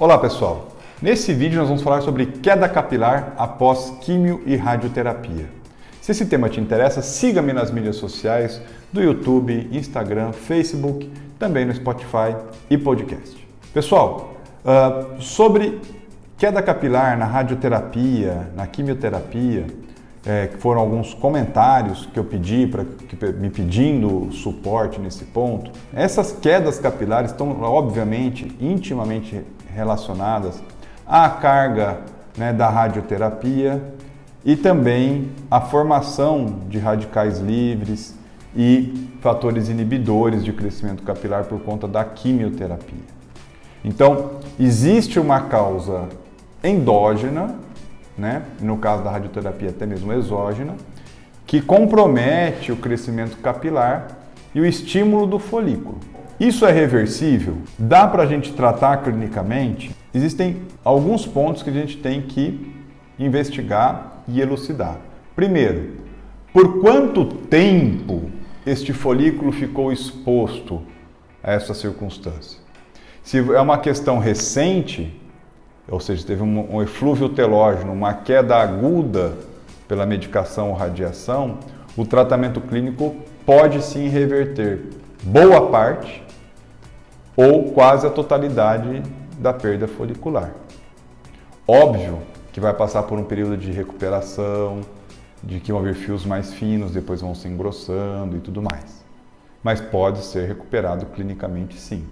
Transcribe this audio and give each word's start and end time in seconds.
Olá 0.00 0.16
pessoal, 0.16 0.68
nesse 1.02 1.34
vídeo 1.34 1.58
nós 1.58 1.66
vamos 1.66 1.82
falar 1.82 2.02
sobre 2.02 2.26
queda 2.26 2.68
capilar 2.68 3.34
após 3.36 3.90
químio 4.00 4.40
e 4.46 4.54
radioterapia. 4.54 5.46
Se 6.00 6.12
esse 6.12 6.24
tema 6.26 6.48
te 6.48 6.60
interessa, 6.60 7.02
siga-me 7.02 7.52
nas 7.52 7.72
mídias 7.72 7.96
sociais 7.96 8.62
do 8.92 9.02
YouTube, 9.02 9.68
Instagram, 9.72 10.30
Facebook, 10.30 11.10
também 11.36 11.64
no 11.64 11.74
Spotify 11.74 12.36
e 12.70 12.78
podcast. 12.78 13.44
Pessoal, 13.74 14.34
uh, 14.64 15.20
sobre 15.20 15.80
queda 16.36 16.62
capilar 16.62 17.18
na 17.18 17.24
radioterapia, 17.24 18.52
na 18.54 18.68
quimioterapia, 18.68 19.66
é, 20.28 20.46
que 20.46 20.58
foram 20.58 20.82
alguns 20.82 21.14
comentários 21.14 22.04
que 22.04 22.18
eu 22.18 22.24
pedi 22.24 22.66
para 22.66 22.84
me 23.32 23.48
pedindo 23.48 24.30
suporte 24.30 25.00
nesse 25.00 25.24
ponto. 25.24 25.70
Essas 25.92 26.30
quedas 26.32 26.78
capilares 26.78 27.30
estão 27.30 27.62
obviamente 27.62 28.54
intimamente 28.60 29.42
relacionadas 29.74 30.62
à 31.06 31.30
carga 31.30 32.00
né, 32.36 32.52
da 32.52 32.68
radioterapia 32.68 33.82
e 34.44 34.54
também 34.54 35.30
à 35.50 35.62
formação 35.62 36.58
de 36.68 36.78
radicais 36.78 37.38
livres 37.38 38.14
e 38.54 39.08
fatores 39.22 39.70
inibidores 39.70 40.44
de 40.44 40.52
crescimento 40.52 41.02
capilar 41.02 41.44
por 41.44 41.60
conta 41.60 41.88
da 41.88 42.04
quimioterapia. 42.04 43.18
Então, 43.82 44.32
existe 44.60 45.18
uma 45.18 45.40
causa 45.42 46.06
endógena 46.62 47.54
né? 48.18 48.42
no 48.60 48.76
caso 48.76 49.04
da 49.04 49.10
radioterapia 49.10 49.70
até 49.70 49.86
mesmo 49.86 50.12
exógena, 50.12 50.74
que 51.46 51.62
compromete 51.62 52.72
o 52.72 52.76
crescimento 52.76 53.36
capilar 53.38 54.08
e 54.54 54.60
o 54.60 54.66
estímulo 54.66 55.26
do 55.26 55.38
folículo. 55.38 55.98
Isso 56.38 56.66
é 56.66 56.70
reversível? 56.70 57.58
Dá 57.78 58.06
para 58.06 58.22
a 58.22 58.26
gente 58.26 58.52
tratar 58.52 58.98
clinicamente? 58.98 59.90
Existem 60.12 60.62
alguns 60.84 61.26
pontos 61.26 61.62
que 61.62 61.70
a 61.70 61.72
gente 61.72 61.96
tem 61.96 62.22
que 62.22 62.74
investigar 63.18 64.22
e 64.28 64.40
elucidar. 64.40 64.98
Primeiro, 65.34 65.96
por 66.52 66.80
quanto 66.80 67.24
tempo 67.24 68.30
este 68.66 68.92
folículo 68.92 69.50
ficou 69.50 69.92
exposto 69.92 70.82
a 71.42 71.52
essa 71.52 71.74
circunstância? 71.74 72.58
Se 73.22 73.38
é 73.38 73.60
uma 73.60 73.78
questão 73.78 74.18
recente, 74.18 75.20
ou 75.90 76.00
seja, 76.00 76.26
teve 76.26 76.42
um, 76.42 76.76
um 76.76 76.82
eflúvio 76.82 77.28
telógeno, 77.28 77.92
uma 77.92 78.12
queda 78.12 78.56
aguda 78.56 79.34
pela 79.86 80.04
medicação 80.04 80.68
ou 80.68 80.74
radiação, 80.74 81.58
o 81.96 82.04
tratamento 82.04 82.60
clínico 82.60 83.16
pode 83.46 83.82
sim 83.82 84.08
reverter 84.08 84.82
boa 85.22 85.70
parte 85.70 86.22
ou 87.36 87.72
quase 87.72 88.06
a 88.06 88.10
totalidade 88.10 89.02
da 89.38 89.52
perda 89.52 89.88
folicular. 89.88 90.52
Óbvio 91.66 92.20
que 92.52 92.60
vai 92.60 92.74
passar 92.74 93.04
por 93.04 93.18
um 93.18 93.24
período 93.24 93.56
de 93.56 93.70
recuperação, 93.70 94.80
de 95.42 95.60
que 95.60 95.72
vão 95.72 95.80
haver 95.80 95.94
fios 95.94 96.26
mais 96.26 96.52
finos, 96.52 96.90
depois 96.90 97.20
vão 97.20 97.34
se 97.34 97.46
engrossando 97.46 98.36
e 98.36 98.40
tudo 98.40 98.60
mais. 98.60 99.04
Mas 99.62 99.80
pode 99.80 100.18
ser 100.24 100.46
recuperado 100.46 101.06
clinicamente 101.06 101.78
sim. 101.78 102.04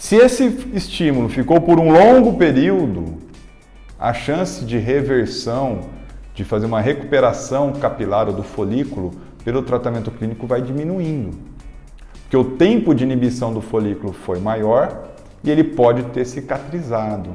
Se 0.00 0.16
esse 0.16 0.46
estímulo 0.72 1.28
ficou 1.28 1.60
por 1.60 1.78
um 1.78 1.92
longo 1.92 2.38
período, 2.38 3.18
a 3.98 4.14
chance 4.14 4.64
de 4.64 4.78
reversão, 4.78 5.90
de 6.34 6.42
fazer 6.42 6.64
uma 6.64 6.80
recuperação 6.80 7.70
capilar 7.74 8.32
do 8.32 8.42
folículo 8.42 9.10
pelo 9.44 9.60
tratamento 9.60 10.10
clínico 10.10 10.46
vai 10.46 10.62
diminuindo. 10.62 11.36
Porque 12.22 12.36
o 12.36 12.56
tempo 12.56 12.94
de 12.94 13.04
inibição 13.04 13.52
do 13.52 13.60
folículo 13.60 14.14
foi 14.14 14.40
maior 14.40 15.10
e 15.44 15.50
ele 15.50 15.62
pode 15.62 16.02
ter 16.04 16.24
cicatrizado. 16.24 17.34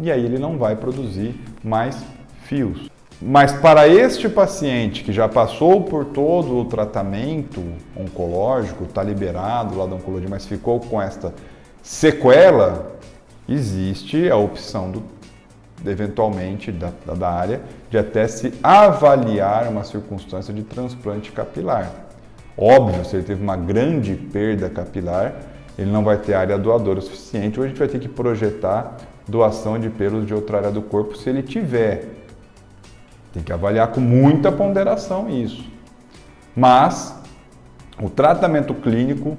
E 0.00 0.10
aí 0.10 0.24
ele 0.24 0.38
não 0.38 0.56
vai 0.56 0.74
produzir 0.74 1.38
mais 1.62 2.02
fios. 2.44 2.90
Mas 3.20 3.52
para 3.52 3.86
este 3.86 4.26
paciente 4.26 5.04
que 5.04 5.12
já 5.12 5.28
passou 5.28 5.82
por 5.82 6.06
todo 6.06 6.56
o 6.56 6.64
tratamento 6.64 7.62
oncológico, 7.94 8.84
está 8.84 9.02
liberado 9.02 9.76
lá 9.76 9.86
da 9.86 9.96
oncologia, 9.96 10.28
mas 10.30 10.46
ficou 10.46 10.80
com 10.80 11.00
esta 11.00 11.34
sequela, 11.86 12.98
existe 13.48 14.28
a 14.28 14.36
opção 14.36 14.90
do, 14.90 15.04
eventualmente 15.88 16.72
da, 16.72 16.90
da 17.14 17.30
área 17.30 17.60
de 17.88 17.96
até 17.96 18.26
se 18.26 18.52
avaliar 18.60 19.68
uma 19.68 19.84
circunstância 19.84 20.52
de 20.52 20.64
transplante 20.64 21.30
capilar. 21.30 21.92
Óbvio, 22.58 23.04
se 23.04 23.14
ele 23.14 23.22
teve 23.22 23.40
uma 23.40 23.56
grande 23.56 24.16
perda 24.16 24.68
capilar, 24.68 25.32
ele 25.78 25.88
não 25.88 26.02
vai 26.02 26.16
ter 26.16 26.34
área 26.34 26.58
doadora 26.58 27.00
suficiente, 27.00 27.60
ou 27.60 27.64
a 27.64 27.68
gente 27.68 27.78
vai 27.78 27.86
ter 27.86 28.00
que 28.00 28.08
projetar 28.08 28.96
doação 29.28 29.78
de 29.78 29.88
pelos 29.88 30.26
de 30.26 30.34
outra 30.34 30.56
área 30.56 30.72
do 30.72 30.82
corpo 30.82 31.16
se 31.16 31.30
ele 31.30 31.42
tiver. 31.42 32.08
Tem 33.32 33.44
que 33.44 33.52
avaliar 33.52 33.88
com 33.88 34.00
muita 34.00 34.50
ponderação 34.50 35.30
isso. 35.30 35.64
Mas 36.56 37.14
o 38.02 38.10
tratamento 38.10 38.74
clínico 38.74 39.36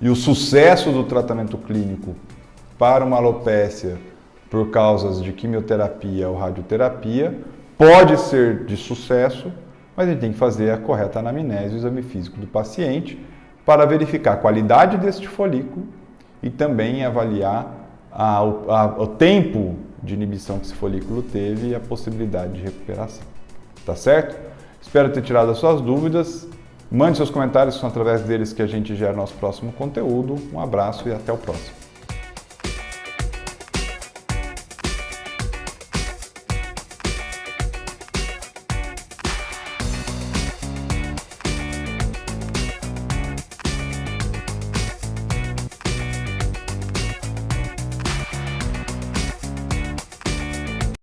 e 0.00 0.08
o 0.08 0.16
sucesso 0.16 0.90
do 0.90 1.04
tratamento 1.04 1.56
clínico 1.56 2.14
para 2.78 3.04
uma 3.04 3.16
alopécia 3.16 3.98
por 4.50 4.70
causas 4.70 5.22
de 5.22 5.32
quimioterapia 5.32 6.28
ou 6.28 6.36
radioterapia 6.36 7.38
pode 7.76 8.18
ser 8.18 8.64
de 8.64 8.76
sucesso, 8.76 9.52
mas 9.96 10.08
gente 10.08 10.20
tem 10.20 10.32
que 10.32 10.38
fazer 10.38 10.70
a 10.70 10.78
correta 10.78 11.18
anamnese, 11.18 11.74
o 11.74 11.78
exame 11.78 12.02
físico 12.02 12.38
do 12.38 12.46
paciente 12.46 13.18
para 13.64 13.84
verificar 13.84 14.34
a 14.34 14.36
qualidade 14.36 14.96
deste 14.96 15.26
folículo 15.26 15.86
e 16.42 16.50
também 16.50 17.04
avaliar 17.04 17.74
a, 18.12 18.38
a, 18.38 19.02
o 19.02 19.06
tempo 19.06 19.76
de 20.02 20.14
inibição 20.14 20.58
que 20.58 20.66
esse 20.66 20.74
folículo 20.74 21.22
teve 21.22 21.68
e 21.68 21.74
a 21.74 21.80
possibilidade 21.80 22.54
de 22.54 22.62
recuperação. 22.62 23.24
Tá 23.84 23.94
certo? 23.94 24.38
Espero 24.80 25.10
ter 25.10 25.22
tirado 25.22 25.50
as 25.50 25.58
suas 25.58 25.80
dúvidas. 25.80 26.48
Mande 26.90 27.16
seus 27.16 27.30
comentários, 27.30 27.76
são 27.76 27.88
através 27.88 28.22
deles 28.22 28.52
que 28.52 28.62
a 28.62 28.66
gente 28.66 28.94
gera 28.94 29.12
nosso 29.12 29.34
próximo 29.34 29.72
conteúdo. 29.72 30.36
Um 30.52 30.60
abraço 30.60 31.08
e 31.08 31.12
até 31.12 31.32
o 31.32 31.36
próximo. 31.36 31.85